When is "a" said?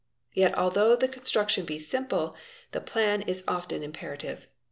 2.73-2.81